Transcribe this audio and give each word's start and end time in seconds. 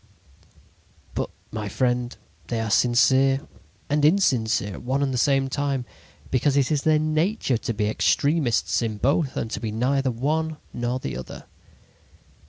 "But, 1.13 1.29
my 1.51 1.69
friend, 1.69 2.17
they 2.47 2.59
are 2.59 2.71
sincere 2.71 3.41
and 3.87 4.03
insincere 4.03 4.73
at 4.73 4.81
one 4.83 5.03
and 5.03 5.13
the 5.13 5.17
same 5.19 5.47
time, 5.47 5.85
because 6.31 6.57
it 6.57 6.71
is 6.71 6.81
their 6.81 6.97
nature 6.97 7.57
to 7.57 7.71
be 7.71 7.85
extremists 7.87 8.81
in 8.81 8.97
both 8.97 9.37
and 9.37 9.51
to 9.51 9.59
be 9.59 9.71
neither 9.71 10.09
one 10.09 10.57
nor 10.73 10.97
the 10.97 11.15
other. 11.15 11.45